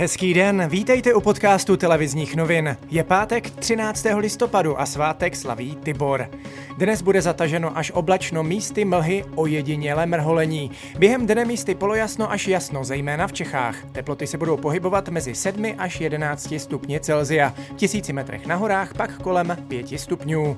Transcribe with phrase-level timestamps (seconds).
[0.00, 2.76] Hezký den, vítejte u podcastu televizních novin.
[2.90, 4.06] Je pátek 13.
[4.16, 6.30] listopadu a svátek slaví Tibor.
[6.78, 10.70] Dnes bude zataženo až oblačno místy mlhy o jediněle mrholení.
[10.98, 13.76] Během dne místy polojasno až jasno, zejména v Čechách.
[13.92, 17.54] Teploty se budou pohybovat mezi 7 až 11 stupně Celzia.
[17.72, 20.56] V tisíci metrech na horách pak kolem 5 stupňů.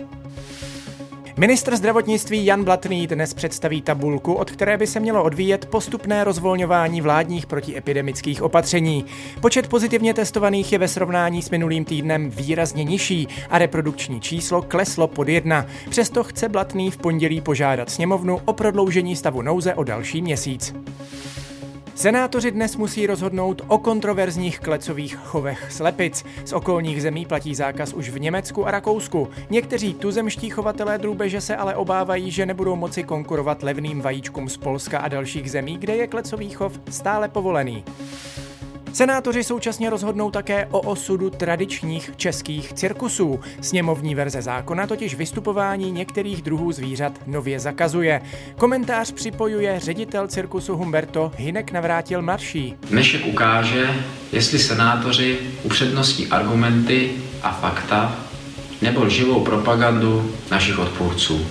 [1.43, 7.01] Ministr zdravotnictví Jan Blatný dnes představí tabulku, od které by se mělo odvíjet postupné rozvolňování
[7.01, 9.05] vládních protiepidemických opatření.
[9.41, 15.09] Počet pozitivně testovaných je ve srovnání s minulým týdnem výrazně nižší a reprodukční číslo kleslo
[15.09, 15.67] pod jedna.
[15.91, 20.75] Přesto chce Blatný v pondělí požádat sněmovnu o prodloužení stavu nouze o další měsíc.
[22.03, 26.25] Senátoři dnes musí rozhodnout o kontroverzních klecových chovech slepic.
[26.45, 29.29] Z okolních zemí platí zákaz už v Německu a Rakousku.
[29.51, 34.98] Někteří tuzemští chovatelé drůbeže se ale obávají, že nebudou moci konkurovat levným vajíčkům z Polska
[34.98, 37.84] a dalších zemí, kde je klecový chov stále povolený.
[38.92, 43.41] Senátoři současně rozhodnou také o osudu tradičních českých cirkusů.
[43.61, 48.22] Sněmovní verze zákona totiž vystupování některých druhů zvířat nově zakazuje.
[48.58, 52.75] Komentář připojuje ředitel cirkusu Humberto Hinek navrátil marší.
[52.91, 53.91] Dnešek ukáže,
[54.33, 57.11] jestli senátoři upřednostní argumenty
[57.42, 58.16] a fakta
[58.83, 61.47] nebo živou propagandu našich odpůrců.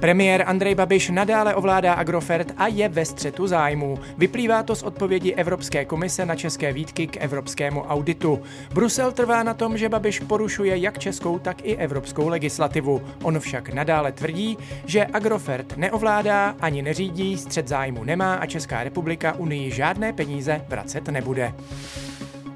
[0.00, 3.98] Premiér Andrej Babiš nadále ovládá Agrofert a je ve střetu zájmů.
[4.18, 8.42] Vyplývá to z odpovědi Evropské komise na české výtky k evropskému auditu.
[8.74, 13.02] Brusel trvá na tom, že Babiš porušuje jak českou, tak i evropskou legislativu.
[13.22, 19.32] On však nadále tvrdí, že Agrofert neovládá ani neřídí, střet zájmu nemá a Česká republika
[19.32, 21.52] Unii žádné peníze vracet nebude.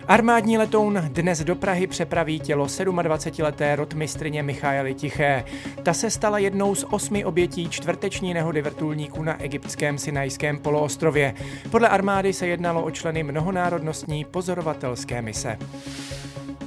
[0.09, 5.45] Armádní letoun dnes do Prahy přepraví tělo 27-leté rotmistrině Michaely Tiché.
[5.83, 11.35] Ta se stala jednou z osmi obětí čtvrteční nehody vrtulníků na egyptském Sinajském poloostrově.
[11.71, 15.59] Podle armády se jednalo o členy mnohonárodnostní pozorovatelské mise.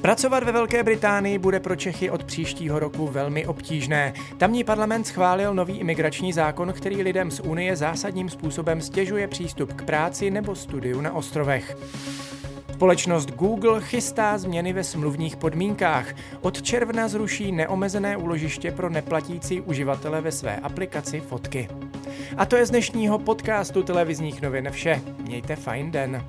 [0.02, 4.14] Pracovat ve Velké Británii bude pro Čechy od příštího roku velmi obtížné.
[4.38, 9.84] Tamní parlament schválil nový imigrační zákon, který lidem z Unie zásadním způsobem stěžuje přístup k
[9.84, 11.78] práci nebo studiu na ostrovech.
[12.78, 16.14] Společnost Google chystá změny ve smluvních podmínkách.
[16.42, 21.70] Od června zruší neomezené úložiště pro neplatící uživatele ve své aplikaci Fotky.
[22.38, 25.02] A to je z dnešního podcastu televizních novin vše.
[25.18, 26.24] Mějte fajn den.